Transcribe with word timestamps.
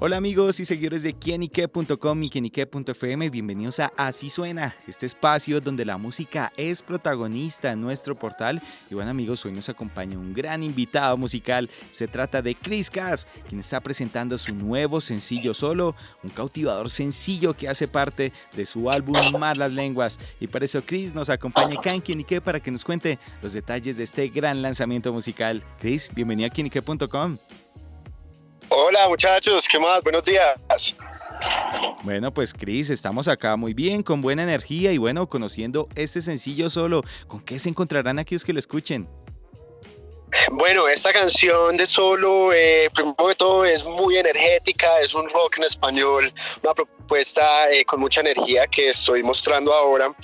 Hola 0.00 0.16
amigos 0.16 0.60
y 0.60 0.64
seguidores 0.64 1.02
de 1.02 1.14
quienique.com 1.14 2.22
y 2.22 2.30
quienique.fm, 2.30 3.30
bienvenidos 3.30 3.80
a 3.80 3.92
Así 3.96 4.30
Suena, 4.30 4.76
este 4.86 5.06
espacio 5.06 5.60
donde 5.60 5.84
la 5.84 5.98
música 5.98 6.52
es 6.56 6.82
protagonista 6.82 7.72
en 7.72 7.80
nuestro 7.80 8.16
portal. 8.16 8.62
Y 8.88 8.94
bueno 8.94 9.10
amigos, 9.10 9.44
hoy 9.44 9.50
nos 9.50 9.68
acompaña 9.68 10.16
un 10.16 10.32
gran 10.32 10.62
invitado 10.62 11.16
musical, 11.16 11.68
se 11.90 12.06
trata 12.06 12.42
de 12.42 12.54
Chris 12.54 12.90
Cass, 12.90 13.26
quien 13.48 13.60
está 13.60 13.80
presentando 13.80 14.38
su 14.38 14.54
nuevo 14.54 15.00
sencillo 15.00 15.52
solo, 15.52 15.96
un 16.22 16.30
cautivador 16.30 16.90
sencillo 16.90 17.54
que 17.54 17.68
hace 17.68 17.88
parte 17.88 18.32
de 18.54 18.66
su 18.66 18.92
álbum 18.92 19.16
Mar 19.36 19.56
las 19.56 19.72
Lenguas. 19.72 20.20
Y 20.38 20.46
por 20.46 20.62
eso 20.62 20.80
Chris 20.86 21.12
nos 21.12 21.28
acompaña 21.28 21.76
acá 21.76 21.90
en 21.90 22.02
Quienique 22.02 22.40
para 22.40 22.60
que 22.60 22.70
nos 22.70 22.84
cuente 22.84 23.18
los 23.42 23.52
detalles 23.52 23.96
de 23.96 24.04
este 24.04 24.28
gran 24.28 24.62
lanzamiento 24.62 25.12
musical. 25.12 25.64
Chris, 25.80 26.08
bienvenido 26.14 26.46
a 26.46 26.50
quienique.com. 26.50 27.38
Hola 28.80 29.08
muchachos, 29.08 29.66
¿qué 29.66 29.76
más? 29.76 30.04
Buenos 30.04 30.22
días. 30.22 30.54
Bueno, 32.04 32.32
pues 32.32 32.54
Cris, 32.54 32.90
estamos 32.90 33.26
acá 33.26 33.56
muy 33.56 33.74
bien, 33.74 34.04
con 34.04 34.20
buena 34.20 34.44
energía 34.44 34.92
y 34.92 34.98
bueno, 34.98 35.28
conociendo 35.28 35.88
este 35.96 36.20
sencillo 36.20 36.70
solo. 36.70 37.02
¿Con 37.26 37.40
qué 37.40 37.58
se 37.58 37.70
encontrarán 37.70 38.20
aquellos 38.20 38.44
que 38.44 38.52
lo 38.52 38.60
escuchen? 38.60 39.08
Bueno, 40.52 40.88
esta 40.88 41.12
canción 41.12 41.76
de 41.76 41.86
solo, 41.86 42.52
eh, 42.52 42.90
primero 42.94 43.28
de 43.28 43.34
todo, 43.34 43.64
es 43.64 43.84
muy 43.84 44.16
energética, 44.16 45.00
es 45.00 45.14
un 45.14 45.28
rock 45.28 45.58
en 45.58 45.64
español, 45.64 46.32
una 46.62 46.74
propuesta 46.74 47.70
eh, 47.70 47.84
con 47.84 48.00
mucha 48.00 48.20
energía 48.20 48.66
que 48.66 48.90
estoy 48.90 49.22
mostrando 49.22 49.72
ahora. 49.72 50.14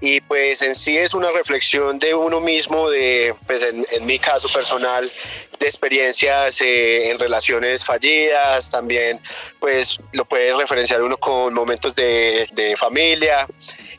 Y 0.00 0.20
pues 0.20 0.60
en 0.62 0.74
sí 0.74 0.96
es 0.98 1.14
una 1.14 1.30
reflexión 1.32 1.98
de 1.98 2.14
uno 2.14 2.40
mismo, 2.40 2.90
de, 2.90 3.34
pues 3.46 3.62
en, 3.62 3.86
mi 4.04 4.18
caso 4.18 4.48
personal, 4.52 5.10
de 5.58 5.66
experiencias 5.66 6.60
eh, 6.60 7.10
en 7.10 7.18
relaciones 7.18 7.84
fallidas, 7.84 8.70
también 8.70 9.20
pues 9.58 9.98
lo 10.12 10.24
puede 10.24 10.54
referenciar 10.54 11.02
uno 11.02 11.16
con 11.16 11.54
momentos 11.54 11.94
de, 11.94 12.48
de 12.52 12.76
familia. 12.76 13.46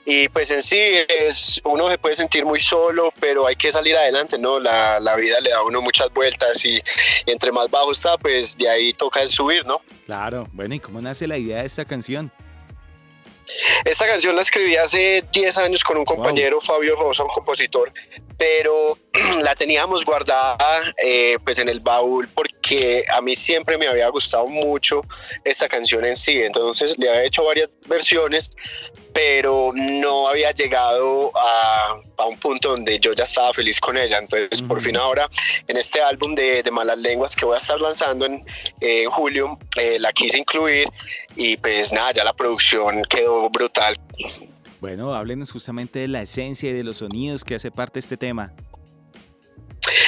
Y 0.05 0.29
pues 0.29 0.49
en 0.51 0.63
sí 0.63 0.79
es, 0.79 1.59
uno 1.65 1.89
se 1.89 1.97
puede 1.97 2.15
sentir 2.15 2.45
muy 2.45 2.61
solo, 2.61 3.11
pero 3.19 3.45
hay 3.45 3.57
que 3.57 3.71
salir 3.71 3.97
adelante, 3.97 4.37
¿no? 4.37 4.57
La, 4.59 4.99
la 5.01 5.15
vida 5.17 5.39
le 5.41 5.49
da 5.49 5.57
a 5.57 5.63
uno 5.63 5.81
muchas 5.81 6.13
vueltas 6.13 6.63
y 6.63 6.81
entre 7.25 7.51
más 7.51 7.69
bajo 7.69 7.91
está, 7.91 8.17
pues 8.17 8.57
de 8.57 8.69
ahí 8.69 8.93
toca 8.93 9.27
subir, 9.27 9.65
¿no? 9.65 9.81
Claro, 10.05 10.47
bueno, 10.53 10.75
¿y 10.75 10.79
cómo 10.79 11.01
nace 11.01 11.27
la 11.27 11.37
idea 11.37 11.59
de 11.59 11.67
esta 11.67 11.83
canción? 11.83 12.31
Esta 13.85 14.07
canción 14.07 14.35
la 14.35 14.41
escribí 14.41 14.75
hace 14.75 15.23
10 15.31 15.57
años 15.57 15.83
con 15.83 15.97
un 15.97 16.05
compañero, 16.05 16.59
Fabio 16.59 16.95
Rosa, 16.95 17.23
un 17.23 17.29
compositor, 17.29 17.91
pero 18.37 18.97
la 19.41 19.55
teníamos 19.55 20.05
guardada 20.05 20.57
eh, 21.03 21.37
pues 21.43 21.59
en 21.59 21.69
el 21.69 21.79
baúl 21.79 22.27
porque 22.33 23.03
a 23.11 23.21
mí 23.21 23.35
siempre 23.35 23.77
me 23.77 23.87
había 23.87 24.07
gustado 24.09 24.47
mucho 24.47 25.01
esta 25.43 25.67
canción 25.67 26.05
en 26.05 26.15
sí, 26.15 26.41
entonces 26.41 26.97
le 26.97 27.09
había 27.09 27.23
hecho 27.23 27.43
varias 27.43 27.69
versiones, 27.87 28.51
pero 29.13 29.71
no 29.73 30.27
había 30.27 30.51
llegado 30.51 31.31
a, 31.35 31.99
a 32.17 32.25
un 32.25 32.37
punto 32.37 32.69
donde 32.69 32.99
yo 32.99 33.13
ya 33.13 33.23
estaba 33.23 33.53
feliz 33.53 33.79
con 33.79 33.97
ella, 33.97 34.19
entonces 34.19 34.61
por 34.61 34.81
fin 34.81 34.97
ahora 34.97 35.29
en 35.67 35.77
este 35.77 36.01
álbum 36.01 36.35
de, 36.35 36.63
de, 36.63 36.71
Malas 36.71 36.99
Lenguas 36.99 37.35
que 37.35 37.45
voy 37.45 37.55
a 37.55 37.57
estar 37.57 37.79
lanzando 37.79 38.25
en, 38.25 38.45
julio, 39.09 39.57
eh, 39.77 39.99
la 39.99 40.11
quise 40.13 40.37
incluir 40.37 40.87
y 41.35 41.57
pues 41.57 41.91
nada, 41.93 42.11
ya 42.11 42.23
la 42.23 42.33
producción 42.33 43.03
quedó 43.03 43.49
brutal. 43.49 43.97
Bueno, 44.79 45.13
háblenos 45.15 45.51
justamente 45.51 45.99
de 45.99 46.07
la 46.07 46.21
esencia 46.21 46.69
y 46.69 46.73
de 46.73 46.83
los 46.83 46.97
sonidos 46.97 47.43
que 47.43 47.55
hace 47.55 47.71
parte 47.71 47.95
de 47.95 48.01
este 48.01 48.17
tema. 48.17 48.53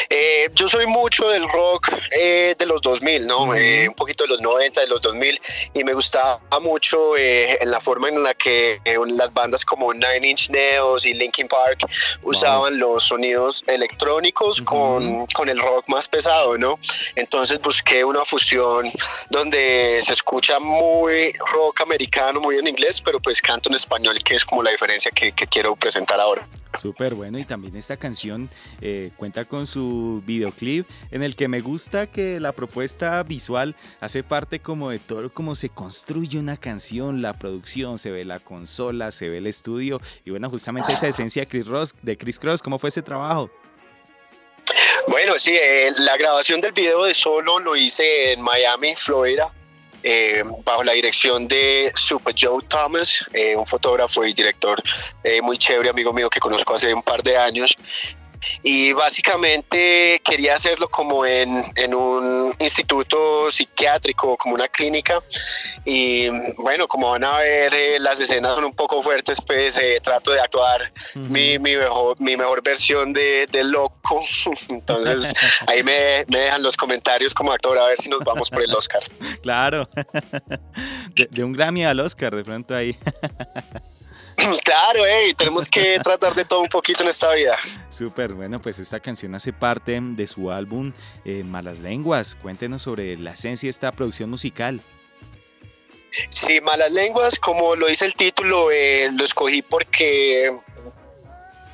Eh, 0.10 0.50
yo 0.54 0.68
soy 0.68 0.86
mucho 0.86 1.28
del 1.30 1.48
rock 1.48 1.92
eh, 2.12 2.56
de 2.58 2.66
los 2.66 2.82
2000, 2.82 3.28
¿no? 3.28 3.56
Eh, 3.56 3.88
un 3.88 3.96
poquito 3.96 4.24
de 4.24 4.30
los 4.30 4.42
90, 4.42 4.82
de 4.82 4.88
los 4.88 5.02
2000, 5.02 5.40
y 5.74 5.84
me 5.84 5.94
gustaba 5.94 6.40
mucho 6.62 7.18
en 7.18 7.70
la 7.70 7.80
forma 7.80 8.10
en 8.10 8.24
la 8.24 8.34
que 8.34 8.82
las 9.08 9.34
bandas 9.34 9.66
como 9.66 9.94
Nine 9.94 10.28
Inch 10.28 10.50
Nails 10.50 11.06
y 11.06 11.14
Linkin 11.14 11.48
Park 11.48 11.80
usaban 12.24 12.78
los 12.78 13.06
sonidos 13.06 13.64
electrónicos 13.68 14.62
con, 14.62 15.26
con, 15.28 15.50
el 15.50 15.60
rock 15.60 15.88
más 15.88 16.08
pesado, 16.08 16.58
¿no? 16.58 16.80
Entonces 17.16 17.60
busqué 17.62 18.04
una 18.04 18.26
fusión 18.26 18.92
donde 19.30 20.00
se 20.04 20.14
escucha 20.14 20.60
muy 20.60 21.34
rock 21.54 21.82
americano, 21.82 22.40
muy 22.40 22.58
en 22.58 22.68
inglés, 22.68 23.02
pero 23.02 23.20
pues 23.20 23.42
canto 23.42 23.70
en 23.70 23.76
español, 23.76 24.18
que 24.24 24.36
es 24.36 24.46
como 24.46 24.64
la 24.64 24.72
diferencia 24.72 25.12
que, 25.12 25.32
que 25.32 25.48
quiero 25.48 25.76
presentar 25.76 26.20
ahora. 26.20 26.48
Súper 26.78 27.16
bueno 27.16 27.40
y 27.40 27.46
también 27.46 27.76
esta 27.76 27.98
canción 27.98 28.50
cuenta 29.18 29.46
con 29.46 29.66
su 29.66 30.22
videoclip 30.26 30.88
en 31.12 31.24
el 31.24 31.36
que 31.36 31.48
me 31.48 31.62
gusta 31.62 32.08
que 32.08 32.40
la 32.40 32.52
propuesta 32.52 33.22
visual 33.24 33.76
hace 34.00 34.24
parte 34.24 34.60
como 34.60 34.92
de 34.92 35.00
todo 35.00 35.32
cómo 35.34 35.56
se 35.56 35.70
construye 35.70 36.40
una 36.40 36.58
canción, 36.58 37.22
la 37.22 37.34
producción, 37.34 37.98
se 37.98 38.12
ve 38.12 38.26
la 38.26 38.40
consola, 38.40 39.12
se 39.12 39.30
ve 39.30 39.38
el 39.38 39.48
estudio 39.48 40.00
y 40.26 40.32
bueno, 40.32 40.50
justamente 40.50 40.94
esa 40.94 41.08
esencia 41.08 41.42
de 41.44 41.48
Chris, 41.48 41.68
Ross, 41.68 41.96
de 42.02 42.18
Chris 42.18 42.40
Cross, 42.40 42.62
¿cómo 42.62 42.80
fue 42.80 42.90
ese 42.90 43.02
trabajo? 43.02 43.50
Bueno, 45.08 45.34
sí, 45.38 45.56
eh, 45.56 45.92
la 45.98 46.18
grabación 46.18 46.62
del 46.62 46.72
video 46.72 47.04
de 47.04 47.16
Solo 47.16 47.60
lo 47.60 47.76
hice 47.76 48.34
en 48.34 48.42
Miami, 48.42 48.96
Florida. 48.96 49.52
Eh, 50.04 50.44
bajo 50.64 50.84
la 50.84 50.94
dirección 50.94 51.48
de 51.48 51.92
Super 51.96 52.34
Joe 52.38 52.64
Thomas, 52.68 53.24
eh, 53.34 53.56
un 53.56 53.68
fotógrafo 53.68 54.26
y 54.26 54.34
director 54.34 54.82
muy 55.44 55.58
chévere, 55.58 55.90
amigo 55.90 56.14
mío 56.14 56.30
que 56.30 56.40
conozco 56.40 56.74
hace 56.74 56.94
un 56.94 57.04
par 57.04 57.22
de 57.22 57.38
años 57.38 57.76
y 58.64 58.94
básicamente 58.94 60.22
quería 60.24 60.56
hacerlo 60.56 60.88
como 60.90 61.26
en, 61.26 61.64
en, 61.76 61.94
un 61.94 62.54
instituto 62.60 63.52
psiquiátrico, 63.52 64.38
como 64.38 64.56
una 64.56 64.68
clínica 64.68 65.22
y 65.86 66.30
bueno, 66.56 66.88
como 66.88 67.10
van 67.10 67.24
a 67.24 67.38
ver 67.40 67.74
eh, 67.74 68.00
las 68.00 68.20
escenas 68.22 68.56
son 68.56 68.66
un 68.66 68.74
poco 68.74 69.02
fuertes, 69.02 69.40
pues 69.46 69.78
eh, 69.78 70.00
trato 70.02 70.32
de 70.32 70.40
actuar 70.40 70.92
mi, 71.16 71.60
mi, 71.60 71.76
mejor, 71.76 72.20
mi 72.20 72.36
mejor 72.36 72.62
versión 72.64 73.14
de, 73.14 73.48
de 73.52 73.64
loco, 73.64 74.20
entonces 74.70 75.34
ahí 75.68 75.84
me, 75.84 76.26
me, 76.28 76.40
dejan 76.40 76.64
los 76.64 76.76
comentarios 76.76 77.34
como 77.34 77.52
actor 77.52 77.78
a 77.78 77.88
ver 77.88 78.00
si 78.00 78.10
nos 78.10 78.20
vamos 78.24 78.50
por 78.50 78.62
el 78.62 78.74
Oscar. 78.74 79.04
Claro, 79.42 79.88
de, 81.16 81.28
de 81.30 81.44
un 81.44 81.54
Grammy 81.54 81.86
al 81.86 82.00
Oscar 82.00 82.36
de 82.36 82.44
pronto 82.44 82.76
ahí. 82.76 82.98
Claro, 84.64 85.04
hey, 85.08 85.34
tenemos 85.36 85.68
que 85.68 86.00
tratar 86.00 86.36
de 86.36 86.46
todo 86.46 86.62
un 86.62 86.70
poquito 86.70 87.04
en 87.04 87.10
esta 87.10 87.34
vida. 87.34 87.58
Súper, 87.90 88.34
bueno, 88.34 88.62
pues 88.62 88.80
esta 88.80 89.00
canción 89.00 89.36
hace 89.36 89.52
parte 89.54 90.00
de 90.02 90.28
su 90.28 90.52
álbum 90.52 90.94
eh, 91.26 91.44
Malas 91.44 91.80
Lenguas. 91.80 92.36
Cuéntenos 92.36 92.82
sobre 92.82 93.18
la 93.18 93.32
esencia 93.32 93.68
de 93.68 93.72
esta 93.72 93.92
producción 93.92 94.30
musical. 94.30 94.82
Sí, 96.30 96.60
Malas 96.62 96.92
Lenguas, 96.92 97.40
como 97.40 97.76
lo 97.76 97.88
dice 97.88 98.06
el 98.06 98.14
título, 98.14 98.72
eh, 98.72 99.10
lo 99.12 99.24
escogí 99.24 99.62
porque 99.62 100.52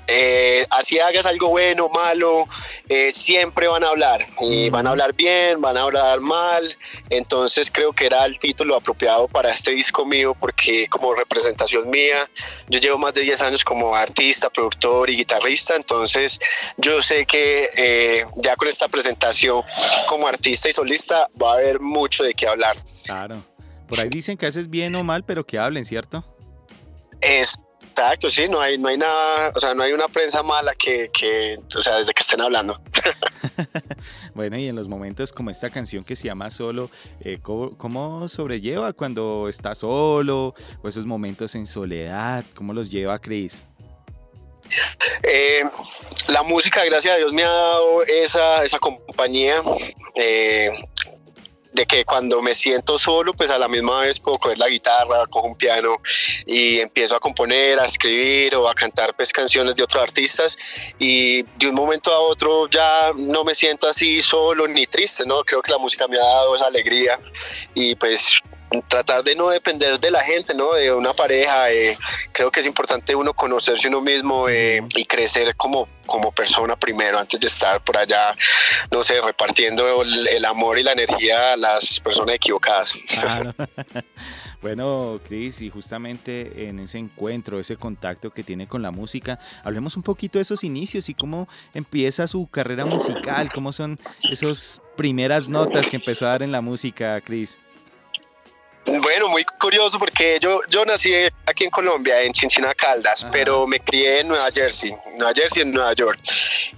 eh, 0.07 0.65
así 0.69 0.99
hagas 0.99 1.25
algo 1.25 1.49
bueno 1.49 1.85
o 1.85 1.89
malo, 1.89 2.47
eh, 2.89 3.11
siempre 3.11 3.67
van 3.67 3.83
a 3.83 3.89
hablar 3.89 4.25
y 4.41 4.69
van 4.69 4.87
a 4.87 4.91
hablar 4.91 5.13
bien, 5.13 5.61
van 5.61 5.77
a 5.77 5.81
hablar 5.81 6.19
mal. 6.19 6.75
Entonces 7.09 7.71
creo 7.71 7.93
que 7.93 8.05
era 8.05 8.25
el 8.25 8.39
título 8.39 8.75
apropiado 8.75 9.27
para 9.27 9.51
este 9.51 9.71
disco 9.71 10.05
mío 10.05 10.35
porque 10.39 10.87
como 10.87 11.13
representación 11.13 11.89
mía, 11.89 12.29
yo 12.67 12.79
llevo 12.79 12.97
más 12.97 13.13
de 13.13 13.21
10 13.21 13.41
años 13.41 13.63
como 13.63 13.95
artista, 13.95 14.49
productor 14.49 15.09
y 15.09 15.17
guitarrista, 15.17 15.75
entonces 15.75 16.39
yo 16.77 17.01
sé 17.01 17.25
que 17.25 17.69
eh, 17.75 18.25
ya 18.35 18.55
con 18.55 18.67
esta 18.67 18.87
presentación 18.87 19.63
como 20.07 20.27
artista 20.27 20.69
y 20.69 20.73
solista 20.73 21.27
va 21.41 21.51
a 21.51 21.53
haber 21.55 21.79
mucho 21.79 22.23
de 22.23 22.33
qué 22.33 22.47
hablar. 22.47 22.77
Claro. 23.05 23.43
Por 23.87 23.99
ahí 23.99 24.09
dicen 24.09 24.37
que 24.37 24.47
haces 24.47 24.69
bien 24.69 24.95
o 24.95 25.03
mal, 25.03 25.23
pero 25.23 25.45
que 25.45 25.59
hablen, 25.59 25.85
¿cierto? 25.85 26.25
Es, 27.21 27.59
Exacto, 27.97 28.29
sí, 28.29 28.49
no 28.49 28.59
hay, 28.59 28.77
no 28.77 28.89
hay 28.89 28.97
nada, 28.97 29.53
o 29.55 29.59
sea, 29.59 29.73
no 29.73 29.81
hay 29.81 29.93
una 29.93 30.09
prensa 30.09 30.43
mala 30.43 30.75
que, 30.75 31.09
que 31.17 31.57
o 31.77 31.81
sea, 31.81 31.95
desde 31.95 32.13
que 32.13 32.23
estén 32.23 32.41
hablando. 32.41 32.77
bueno, 34.35 34.57
y 34.57 34.67
en 34.67 34.75
los 34.75 34.89
momentos 34.89 35.31
como 35.31 35.49
esta 35.49 35.69
canción 35.69 36.03
que 36.03 36.17
se 36.17 36.27
llama 36.27 36.49
Solo, 36.49 36.91
eh, 37.21 37.39
¿cómo, 37.41 38.27
sobrelleva 38.27 38.91
cuando 38.91 39.47
está 39.47 39.73
solo 39.75 40.53
o 40.83 40.87
esos 40.89 41.05
momentos 41.05 41.55
en 41.55 41.65
soledad? 41.65 42.43
¿Cómo 42.53 42.73
los 42.73 42.91
lleva 42.91 43.17
Cris? 43.17 43.63
Eh, 45.23 45.63
la 46.27 46.43
música, 46.43 46.83
gracias 46.83 47.15
a 47.15 47.17
Dios, 47.17 47.31
me 47.31 47.43
ha 47.45 47.49
dado 47.49 48.03
esa, 48.03 48.65
esa 48.65 48.77
compañía. 48.77 49.63
Eh, 50.15 50.69
de 51.75 51.85
que 51.85 52.05
cuando 52.05 52.41
me 52.41 52.55
siento 52.55 52.97
solo, 52.97 53.33
pues 53.33 53.51
a 53.51 53.59
la 53.59 53.67
misma 53.67 53.99
vez 53.99 54.19
puedo 54.19 54.39
coger 54.39 54.57
la 54.57 54.69
guitarra, 54.69 55.27
cojo 55.27 55.47
un 55.47 55.55
piano 55.55 56.01
y 56.45 56.79
empiezo 56.79 57.15
a 57.15 57.19
componer, 57.19 57.79
a 57.79 57.85
escribir 57.85 58.55
o 58.55 58.69
a 58.69 58.73
cantar 58.73 59.13
pues 59.13 59.33
canciones 59.33 59.75
de 59.75 59.83
otros 59.83 60.01
artistas 60.01 60.57
y 60.97 61.43
de 61.43 61.67
un 61.67 61.75
momento 61.75 62.13
a 62.13 62.19
otro 62.19 62.69
ya 62.69 63.11
no 63.15 63.43
me 63.43 63.53
siento 63.53 63.89
así 63.89 64.21
solo 64.21 64.67
ni 64.67 64.87
triste, 64.87 65.25
¿no? 65.25 65.43
Creo 65.43 65.61
que 65.61 65.71
la 65.71 65.77
música 65.77 66.07
me 66.07 66.17
ha 66.17 66.23
dado 66.23 66.55
esa 66.55 66.67
alegría 66.67 67.19
y 67.73 67.93
pues 67.95 68.39
tratar 68.87 69.23
de 69.23 69.35
no 69.35 69.49
depender 69.49 69.99
de 69.99 70.11
la 70.11 70.23
gente, 70.23 70.53
¿no? 70.53 70.73
De 70.73 70.91
una 70.91 71.13
pareja. 71.13 71.71
Eh, 71.71 71.97
creo 72.31 72.51
que 72.51 72.59
es 72.59 72.65
importante 72.65 73.15
uno 73.15 73.33
conocerse 73.33 73.87
uno 73.87 74.01
mismo 74.01 74.49
eh, 74.49 74.81
y 74.95 75.05
crecer 75.05 75.55
como, 75.55 75.87
como 76.05 76.31
persona 76.31 76.75
primero 76.75 77.19
antes 77.19 77.39
de 77.39 77.47
estar 77.47 77.83
por 77.83 77.97
allá, 77.97 78.35
no 78.91 79.03
sé, 79.03 79.21
repartiendo 79.21 80.01
el, 80.01 80.45
amor 80.45 80.77
y 80.77 80.83
la 80.83 80.91
energía 80.91 81.53
a 81.53 81.57
las 81.57 81.99
personas 81.99 82.35
equivocadas. 82.35 82.93
Bueno, 84.65 85.19
Cris, 85.27 85.61
y 85.61 85.69
justamente 85.69 86.67
en 86.67 86.79
ese 86.79 86.97
encuentro, 86.97 87.59
ese 87.59 87.77
contacto 87.77 88.31
que 88.31 88.41
tiene 88.41 88.65
con 88.65 88.81
la 88.81 88.89
música, 88.89 89.37
hablemos 89.63 89.95
un 89.95 90.01
poquito 90.01 90.39
de 90.39 90.41
esos 90.41 90.63
inicios 90.63 91.07
y 91.07 91.13
cómo 91.13 91.47
empieza 91.75 92.25
su 92.25 92.47
carrera 92.47 92.83
musical, 92.83 93.51
cómo 93.53 93.71
son 93.71 93.99
esas 94.23 94.81
primeras 94.97 95.49
notas 95.49 95.85
que 95.85 95.97
empezó 95.97 96.25
a 96.25 96.29
dar 96.29 96.41
en 96.41 96.51
la 96.51 96.61
música, 96.61 97.21
Cris. 97.21 97.59
Bueno, 99.01 99.27
muy 99.27 99.43
curioso 99.43 99.97
porque 99.99 100.37
yo, 100.39 100.61
yo 100.69 100.85
nací 100.85 101.13
aquí 101.45 101.63
en 101.63 101.69
Colombia, 101.69 102.21
en 102.21 102.33
Chinchina 102.33 102.73
Caldas, 102.73 103.25
pero 103.31 103.65
me 103.67 103.79
crié 103.79 104.21
en 104.21 104.27
Nueva 104.27 104.49
Jersey, 104.53 104.95
Nueva 105.17 105.33
Jersey 105.33 105.63
en 105.63 105.71
Nueva 105.71 105.93
York. 105.93 106.19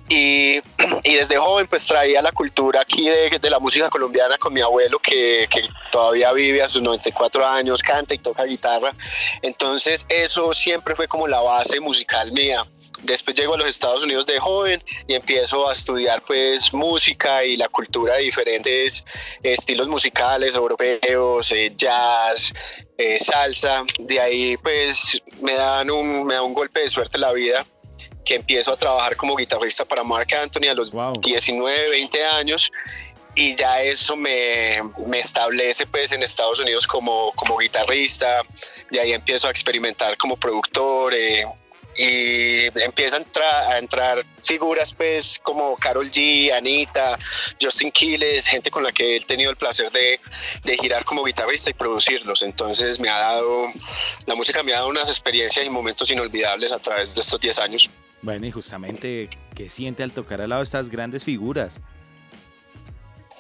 Y, 0.10 0.60
y 1.04 1.16
desde 1.16 1.38
joven 1.38 1.68
pues 1.68 1.86
traía 1.86 2.22
la 2.22 2.32
cultura 2.32 2.82
aquí 2.82 3.10
de, 3.10 3.38
de 3.40 3.50
la 3.50 3.60
música 3.60 3.90
colombiana 3.90 4.38
con 4.38 4.54
mi 4.54 4.62
abuelo 4.62 5.00
que, 5.00 5.48
que, 5.50 5.68
todavía 5.92 6.32
vive 6.34 6.62
a 6.62 6.68
sus 6.68 6.82
94 6.82 7.46
años, 7.46 7.82
canta 7.82 8.14
y 8.14 8.18
toca 8.20 8.44
guitarra. 8.44 8.94
Entonces 9.42 10.06
eso 10.10 10.54
siempre 10.54 10.96
fue 10.96 11.08
como 11.08 11.28
la 11.28 11.42
base 11.42 11.80
musical 11.80 12.32
mía. 12.32 12.66
Después 13.04 13.36
llego 13.38 13.54
a 13.54 13.58
los 13.58 13.68
Estados 13.68 14.04
Unidos 14.04 14.26
de 14.26 14.40
joven 14.40 14.84
y 15.08 15.14
empiezo 15.14 15.70
a 15.70 15.74
estudiar 15.74 16.24
pues 16.26 16.74
música 16.74 17.46
y 17.46 17.56
la 17.56 17.70
cultura 17.70 18.16
de 18.16 18.24
diferentes 18.24 19.06
estilos 19.44 19.88
musicales 19.88 20.56
europeos, 20.56 21.52
eh, 21.52 21.74
jazz, 21.76 22.54
eh, 22.98 23.20
salsa. 23.20 23.84
De 24.00 24.20
ahí 24.20 24.58
pues 24.58 25.22
me 25.42 25.54
dan 25.54 25.92
un, 25.92 26.26
me 26.26 26.36
da 26.36 26.42
un 26.42 26.54
golpe 26.54 26.80
de 26.82 26.90
suerte 26.90 27.18
en 27.18 27.22
la 27.22 27.34
vida 27.34 27.66
que 28.26 28.36
empiezo 28.36 28.74
a 28.74 28.78
trabajar 28.78 29.16
como 29.16 29.36
guitarrista 29.36 29.86
para 29.86 30.04
Mark 30.04 30.28
Anthony 30.34 30.68
a 30.70 30.74
los 30.74 30.92
19, 31.22 31.90
20 31.90 32.26
años. 32.26 32.72
Y 33.36 33.56
ya 33.56 33.84
eso 33.84 34.16
me, 34.16 34.82
me, 35.06 35.20
establece 35.20 35.86
pues 35.86 36.12
en 36.12 36.24
Estados 36.24 36.60
Unidos 36.60 36.88
como, 36.88 37.32
como 37.36 37.56
guitarrista, 37.58 38.42
de 38.90 39.00
ahí 39.00 39.14
empiezo 39.14 39.48
a 39.48 39.52
experimentar 39.52 40.18
como 40.18 40.38
productor, 40.38 41.14
eh, 41.14 41.46
y 41.98 42.66
empiezan 42.80 43.26
a 43.68 43.80
entrar 43.80 44.24
figuras 44.44 44.94
pues 44.94 45.40
como 45.42 45.76
Carol 45.78 46.10
G, 46.10 46.52
Anita, 46.52 47.18
Justin 47.60 47.92
Quiles, 47.92 48.46
gente 48.46 48.70
con 48.70 48.84
la 48.84 48.92
que 48.92 49.18
he 49.18 49.20
tenido 49.22 49.50
el 49.50 49.58
placer 49.58 49.92
de, 49.92 50.20
de, 50.64 50.78
girar 50.78 51.04
como 51.06 51.24
guitarrista 51.24 51.72
y 51.72 51.74
producirlos. 51.74 52.44
Entonces 52.44 53.00
me 53.00 53.10
ha 53.10 53.18
dado, 53.18 53.72
la 54.28 54.36
música 54.36 54.62
me 54.62 54.74
ha 54.74 54.78
dado 54.78 54.90
unas 54.90 55.10
experiencias 55.10 55.66
y 55.66 55.70
momentos 55.70 56.10
inolvidables 56.12 56.72
a 56.72 56.80
través 56.80 57.16
de 57.16 57.22
estos 57.22 57.42
10 57.42 57.60
años. 57.60 57.90
Bueno, 58.22 58.46
y 58.46 58.52
justamente, 58.52 59.30
¿qué 59.56 59.70
siente 59.70 60.04
al 60.04 60.12
tocar 60.12 60.42
al 60.42 60.50
lado 60.50 60.62
de 60.62 60.66
estas 60.66 60.90
grandes 60.90 61.24
figuras? 61.24 61.80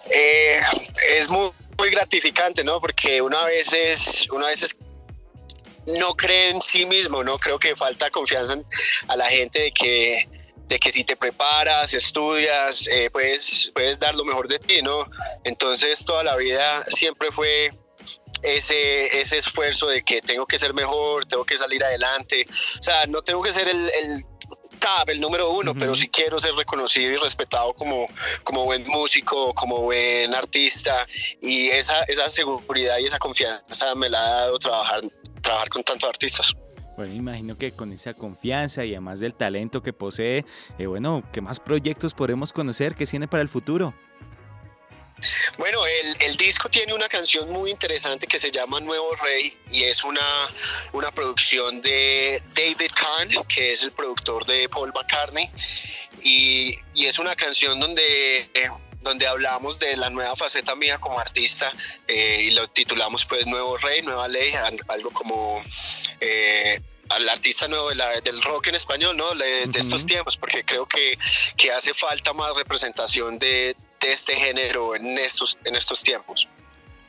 Eh, 0.10 0.60
es 1.18 1.30
muy, 1.30 1.52
muy 1.78 1.90
gratificante, 1.90 2.64
¿no? 2.64 2.80
Porque 2.80 3.22
una 3.22 3.44
vez 3.46 3.74
es, 3.74 4.28
una 4.32 4.48
vez 4.48 4.64
es 4.64 4.76
no 5.88 6.16
cree 6.16 6.50
en 6.50 6.62
sí 6.62 6.86
mismo, 6.86 7.24
¿no? 7.24 7.38
Creo 7.38 7.58
que 7.60 7.76
falta 7.76 8.10
confianza 8.10 8.58
a 9.08 9.16
la 9.16 9.26
gente 9.26 9.60
de 9.62 9.72
que, 9.72 10.28
de 10.68 10.80
que 10.80 10.92
si 10.92 11.04
te 11.04 11.16
preparas, 11.16 11.94
estudias, 11.94 12.88
eh, 12.88 13.10
puedes, 13.10 13.72
puedes 13.74 13.98
dar 13.98 14.16
lo 14.16 14.26
mejor 14.26 14.48
de 14.48 14.60
ti, 14.60 14.82
¿no? 14.82 15.06
Entonces 15.44 16.04
toda 16.04 16.24
la 16.24 16.36
vida 16.36 16.84
siempre 16.90 17.32
fue 17.32 17.72
ese, 18.44 19.20
ese 19.20 19.38
esfuerzo 19.38 19.88
de 19.88 20.04
que 20.04 20.22
tengo 20.22 20.46
que 20.46 20.60
ser 20.60 20.74
mejor, 20.74 21.26
tengo 21.26 21.46
que 21.46 21.58
salir 21.58 21.84
adelante, 21.84 22.46
o 22.80 22.84
sea, 22.84 23.06
no 23.08 23.22
tengo 23.22 23.42
que 23.42 23.52
ser 23.52 23.68
el, 23.68 23.90
el 23.90 24.26
el 25.08 25.20
número 25.20 25.52
uno, 25.52 25.74
pero 25.74 25.96
sí 25.96 26.08
quiero 26.08 26.40
ser 26.40 26.54
reconocido 26.56 27.12
y 27.12 27.16
respetado 27.18 27.74
como, 27.74 28.08
como 28.44 28.66
buen 28.66 28.88
músico, 28.88 29.54
como 29.54 29.82
buen 29.82 30.34
artista 30.34 31.08
y 31.42 31.68
esa, 31.68 32.04
esa 32.04 32.30
seguridad 32.30 32.98
y 33.00 33.06
esa 33.06 33.20
confianza 33.20 33.96
me 33.96 34.10
la 34.10 34.20
ha 34.20 34.32
dado 34.42 34.60
trabajar 34.60 35.02
trabajar 35.42 35.70
con 35.70 35.84
tantos 35.84 36.10
artistas. 36.10 36.54
Bueno, 36.98 37.14
imagino 37.14 37.58
que 37.58 37.72
con 37.72 37.92
esa 37.92 38.14
confianza 38.14 38.84
y 38.84 38.94
además 38.94 39.20
del 39.20 39.34
talento 39.34 39.84
que 39.84 39.94
posee, 39.94 40.46
eh, 40.80 40.88
bueno, 40.88 41.24
¿qué 41.32 41.42
más 41.42 41.60
proyectos 41.60 42.14
podremos 42.14 42.52
conocer 42.52 42.96
que 42.96 43.06
tiene 43.06 43.28
para 43.28 43.44
el 43.44 43.50
futuro? 43.50 43.94
Bueno, 45.58 45.86
el, 45.86 46.16
el, 46.22 46.38
disco 46.38 46.70
tiene 46.70 46.94
una 46.94 47.08
canción 47.10 47.50
muy 47.50 47.72
interesante 47.72 48.28
que 48.28 48.38
se 48.38 48.52
llama 48.52 48.80
Nuevo 48.80 49.16
Rey 49.16 49.58
y 49.72 49.84
es 49.84 50.04
una, 50.04 50.52
una 50.94 51.12
producción 51.12 51.82
de 51.82 52.42
David 52.54 52.92
Kahn, 52.96 53.46
que 53.48 53.74
es 53.74 53.82
el 53.82 53.92
productor 53.92 54.46
de 54.46 54.70
Paul 54.70 54.94
McCartney. 54.94 55.50
Y, 56.24 56.78
y 56.94 57.06
es 57.06 57.20
una 57.20 57.36
canción 57.36 57.80
donde 57.80 58.50
eh, 58.54 58.70
donde 59.02 59.28
hablamos 59.28 59.80
de 59.80 59.96
la 59.96 60.10
nueva 60.10 60.36
faceta 60.36 60.76
mía 60.76 61.00
como 61.00 61.20
artista 61.20 61.72
eh, 62.08 62.42
y 62.48 62.52
lo 62.52 62.68
titulamos 62.68 63.26
pues 63.26 63.46
Nuevo 63.48 63.78
Rey, 63.78 64.02
Nueva 64.02 64.28
Ley, 64.28 64.54
algo 64.88 65.12
como... 65.12 65.64
Eh, 66.20 66.82
al 67.10 67.30
artista 67.30 67.70
nuevo 67.70 67.90
del 67.90 68.42
rock 68.42 68.68
en 68.68 68.76
español, 68.76 69.16
¿no? 69.16 69.34
de 69.34 69.64
estos 69.74 70.06
tiempos, 70.06 70.36
porque 70.36 70.66
creo 70.66 70.86
que, 70.86 71.18
que 71.56 71.72
hace 71.72 71.94
falta 71.94 72.34
más 72.34 72.54
representación 72.54 73.40
de, 73.40 73.78
este 74.12 74.36
género 74.36 74.96
en 74.96 75.18
estos, 75.18 75.58
en 75.64 75.76
estos 75.76 76.04
tiempos. 76.04 76.48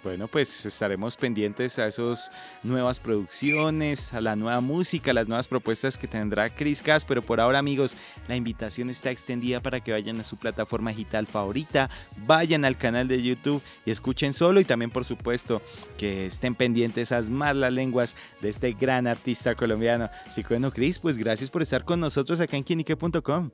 Bueno, 0.05 0.29
pues 0.29 0.65
estaremos 0.65 1.17
pendientes 1.17 1.77
a 1.81 1.89
esas 1.89 2.31
nuevas 2.63 3.01
producciones, 3.01 4.13
a 4.13 4.21
la 4.21 4.37
nueva 4.37 4.61
música, 4.61 5.11
a 5.11 5.15
las 5.15 5.27
nuevas 5.27 5.49
propuestas 5.49 5.99
que 5.99 6.07
tendrá 6.07 6.51
Chris 6.51 6.83
Cass, 6.83 7.05
pero 7.05 7.21
por 7.21 7.41
ahora 7.41 7.59
amigos, 7.59 7.97
la 8.29 8.37
invitación 8.37 8.91
está 8.91 9.11
extendida 9.11 9.61
para 9.61 9.81
que 9.81 9.91
vayan 9.91 10.21
a 10.21 10.25
su 10.25 10.37
plataforma 10.37 10.91
digital 10.91 11.27
favorita, 11.27 11.91
vayan 12.27 12.65
al 12.65 12.79
canal 12.79 13.09
de 13.09 13.21
YouTube 13.21 13.61
y 13.85 13.91
escuchen 13.91 14.33
solo 14.33 14.61
y 14.61 14.65
también 14.65 14.93
por 14.93 15.05
supuesto 15.05 15.63
que 15.97 16.27
estén 16.27 16.55
pendientes 16.55 17.09
esas 17.09 17.29
malas 17.29 17.73
lenguas 17.73 18.15
de 18.41 18.51
este 18.51 18.73
gran 18.75 19.09
artista 19.09 19.57
colombiano. 19.57 20.11
Así 20.27 20.43
que 20.43 20.49
bueno, 20.51 20.71
Chris, 20.71 21.01
pues 21.01 21.19
gracias 21.19 21.51
por 21.51 21.63
estar 21.63 21.85
con 21.85 21.99
nosotros 21.99 22.39
acá 22.39 22.57
en 22.57 22.63
quinique.com. 22.63 23.51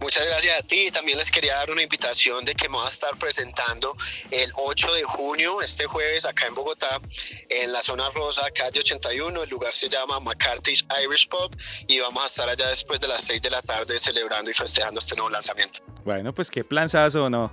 Muchas 0.00 0.26
gracias 0.26 0.58
a 0.58 0.62
ti. 0.62 0.90
También 0.90 1.18
les 1.18 1.30
quería 1.30 1.56
dar 1.56 1.70
una 1.70 1.82
invitación 1.82 2.44
de 2.44 2.54
que 2.54 2.68
me 2.68 2.76
voy 2.76 2.86
a 2.86 2.88
estar 2.88 3.16
presentando 3.16 3.94
el 4.30 4.52
8 4.54 4.92
de 4.94 5.04
junio, 5.04 5.62
este 5.62 5.86
jueves, 5.86 6.24
acá 6.24 6.46
en 6.46 6.54
Bogotá, 6.54 7.00
en 7.48 7.72
la 7.72 7.82
zona 7.82 8.10
rosa, 8.10 8.50
calle 8.50 8.80
81. 8.80 9.42
El 9.42 9.50
lugar 9.50 9.72
se 9.72 9.88
llama 9.88 10.20
McCarthy's 10.20 10.84
Irish 11.04 11.28
Pub 11.28 11.56
y 11.86 12.00
vamos 12.00 12.22
a 12.22 12.26
estar 12.26 12.48
allá 12.48 12.68
después 12.68 13.00
de 13.00 13.08
las 13.08 13.22
6 13.24 13.42
de 13.42 13.50
la 13.50 13.62
tarde 13.62 13.98
celebrando 13.98 14.50
y 14.50 14.54
festejando 14.54 15.00
este 15.00 15.16
nuevo 15.16 15.30
lanzamiento. 15.30 15.80
Bueno, 16.04 16.34
pues 16.34 16.50
qué 16.50 16.64
planzazo, 16.64 17.30
¿no? 17.30 17.52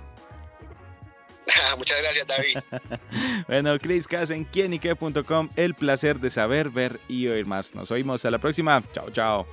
Muchas 1.78 1.98
gracias, 1.98 2.26
David. 2.26 2.58
bueno, 3.48 3.78
Chris 3.78 4.06
Cass 4.06 4.30
en 4.30 4.44
quienique.com. 4.44 5.48
El 5.56 5.74
placer 5.74 6.20
de 6.20 6.30
saber, 6.30 6.70
ver 6.70 7.00
y 7.08 7.26
oír 7.28 7.46
más. 7.46 7.74
Nos 7.74 7.90
oímos 7.90 8.24
a 8.24 8.30
la 8.30 8.38
próxima. 8.38 8.82
Chao, 8.92 9.10
chao. 9.10 9.46